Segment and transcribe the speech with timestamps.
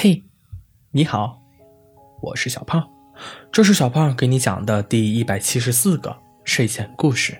[0.00, 0.22] 嘿，
[0.92, 1.42] 你好，
[2.22, 2.88] 我是小胖，
[3.50, 7.36] 这是小胖给你讲的第一百七十四个睡前故事。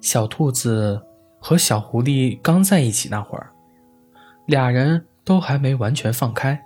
[0.00, 1.00] 小兔子
[1.38, 3.52] 和小狐狸刚在一起那会儿，
[4.46, 6.60] 俩人都还没完全放开，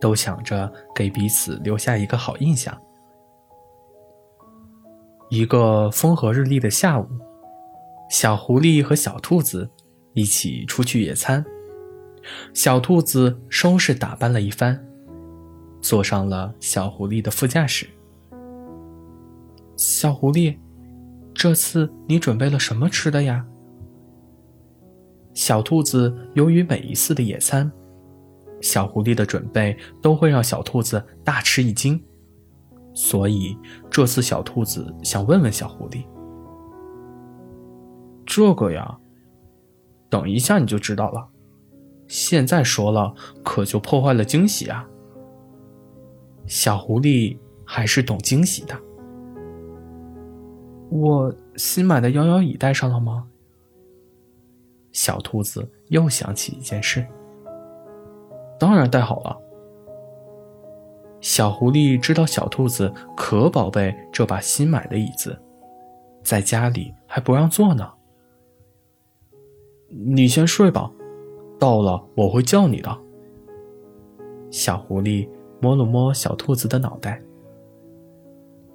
[0.00, 2.74] 都想着给彼此留下一个好印象。
[5.28, 7.06] 一个风和日丽的下午，
[8.08, 9.70] 小狐狸和小兔子
[10.14, 11.44] 一起出去野餐。
[12.52, 14.86] 小兔子收拾打扮了一番，
[15.80, 17.88] 坐上了小狐狸的副驾驶。
[19.76, 20.56] 小狐狸，
[21.32, 23.46] 这次你准备了什么吃的呀？
[25.32, 27.70] 小兔子由于每一次的野餐，
[28.60, 32.02] 小狐狸的准备都会让小兔子大吃一惊，
[32.92, 33.56] 所以
[33.88, 36.04] 这次小兔子想问问小狐狸
[38.26, 38.98] ：“这个呀，
[40.10, 41.26] 等一下你就知道了。”
[42.30, 43.12] 现在说了，
[43.42, 44.88] 可就破坏了惊喜啊！
[46.46, 48.80] 小狐狸还是懂惊喜的。
[50.90, 53.26] 我新买的摇摇椅带上了吗？
[54.92, 57.04] 小兔子又想起一件事。
[58.60, 59.36] 当然带好了。
[61.20, 65.36] 小狐狸知道小兔子可宝贝这把新买的椅子，
[66.22, 67.92] 在家里还不让坐呢。
[69.88, 70.92] 你先睡吧。
[71.60, 72.98] 到了，我会叫你的。
[74.50, 75.28] 小狐狸
[75.60, 77.22] 摸了摸小兔子的脑袋，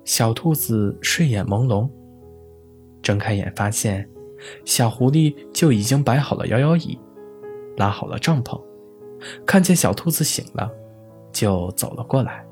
[0.05, 1.89] 小兔子睡眼朦胧，
[3.02, 4.08] 睁开眼发现，
[4.64, 6.97] 小狐狸就已经摆好了摇摇椅，
[7.75, 8.61] 拉好了帐篷。
[9.47, 10.72] 看见小兔子醒了，
[11.31, 12.45] 就走了过来。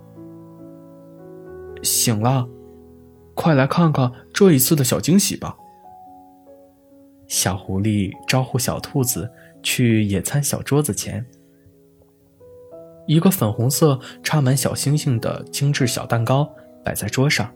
[1.83, 2.49] 醒了，
[3.35, 5.55] 快来看看这一次的小惊喜吧。
[7.27, 9.31] 小狐狸招呼小兔子。
[9.63, 11.25] 去野餐小桌子前，
[13.07, 16.47] 一个粉红色插满小星星的精致小蛋糕
[16.83, 17.51] 摆在桌上。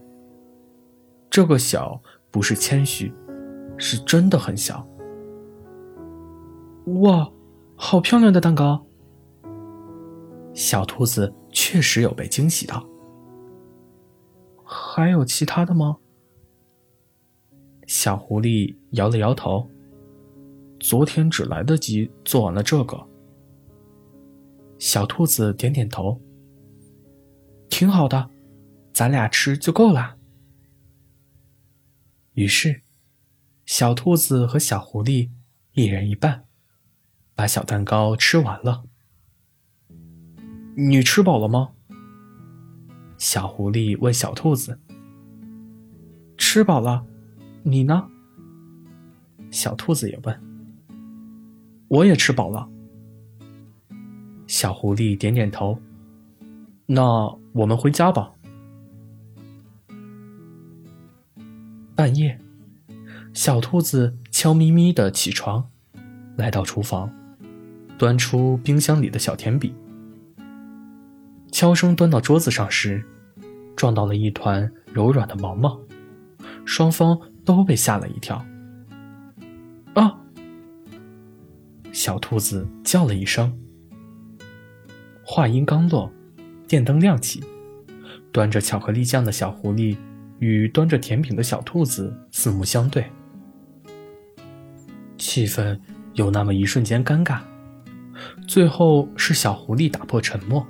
[1.29, 2.01] 这个小
[2.31, 3.13] 不是谦虚，
[3.78, 4.88] 是真的很小。
[7.01, 7.29] 哇，
[7.75, 8.88] 好漂亮的蛋糕！
[10.53, 12.88] 小兔子确实有被惊喜到。
[14.63, 15.97] 还有其他的吗？
[17.85, 19.69] 小狐狸摇了摇头。
[20.79, 23.07] 昨天只来得及做完了这个。
[24.79, 26.21] 小兔子点点头，
[27.69, 28.29] 挺好的，
[28.93, 30.17] 咱俩吃就够了。
[32.33, 32.81] 于是，
[33.65, 35.31] 小兔子和小狐狸
[35.73, 36.45] 一人一半，
[37.33, 38.83] 把小蛋糕吃完了。
[40.75, 41.71] 你吃饱了吗？
[43.17, 44.79] 小狐狸问小兔子。
[46.38, 47.03] 吃饱了，
[47.63, 48.07] 你呢？
[49.49, 50.47] 小兔子也问。
[51.88, 52.68] 我也吃饱了。
[54.48, 55.80] 小狐狸点点头。
[56.86, 57.03] 那
[57.52, 58.31] 我们回家吧。
[61.96, 62.40] 半夜，
[63.34, 65.70] 小兔子悄咪咪的起床，
[66.38, 67.12] 来到厨房，
[67.98, 69.75] 端出冰箱里的小甜饼。
[71.52, 73.04] 悄声端到桌子上时，
[73.75, 75.80] 撞到了一团柔软的毛毛，
[76.66, 78.46] 双方都被吓了一跳。
[82.07, 83.53] 小兔子叫了一声，
[85.25, 86.09] 话音刚落，
[86.66, 87.44] 电灯亮起，
[88.31, 89.97] 端着巧克力酱的小狐狸
[90.40, 93.12] 与端着甜品的小兔子四目相对，
[95.18, 95.78] 气氛
[96.13, 97.41] 有那么一瞬间尴尬。
[98.47, 100.66] 最后是小狐狸打破沉默，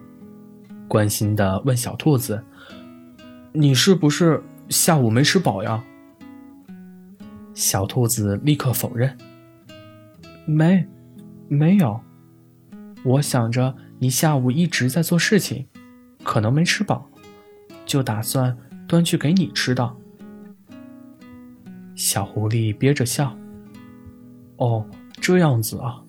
[0.88, 2.44] 关心的问小兔子
[3.54, 5.84] ：“你是不是下午没吃饱呀？”
[7.54, 9.16] 小兔子立刻否认
[10.44, 10.84] ：“没。”
[11.50, 12.00] 没有，
[13.04, 15.68] 我想着你下午一直在做事情，
[16.24, 17.10] 可能没吃饱，
[17.86, 19.96] 就打算端去给你吃的。
[21.96, 23.36] 小狐狸憋着笑。
[24.58, 24.86] 哦，
[25.22, 26.04] 这样子啊。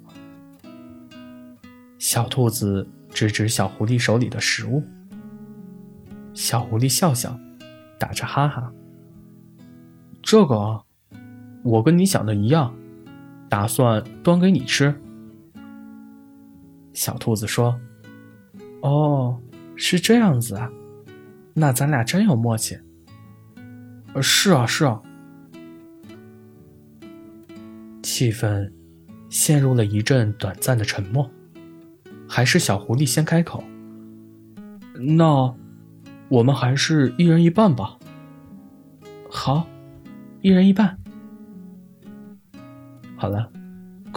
[1.98, 4.83] 小兔子指指小狐狸手里的食物。
[6.34, 7.39] 小狐狸笑笑，
[7.98, 8.72] 打着哈哈。
[10.22, 10.83] 这个啊，
[11.63, 12.74] 我跟你想的一样，
[13.48, 14.95] 打算端给你吃。
[16.98, 17.78] 小兔子说
[18.83, 19.41] ：“哦，
[19.77, 20.68] 是这样子啊，
[21.54, 22.77] 那咱俩真有默契。
[24.21, 25.00] ”“是啊，是啊。”
[28.03, 28.68] 气氛
[29.30, 31.30] 陷入了一阵短暂的沉默，
[32.28, 33.62] 还是小狐狸先开口
[34.98, 35.54] ：“那
[36.28, 37.97] 我们还是一人一半吧。
[39.30, 39.65] ”“好，
[40.41, 40.98] 一人一半。”
[43.15, 43.48] 好了，